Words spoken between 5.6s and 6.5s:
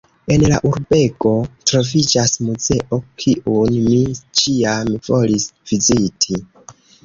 viziti.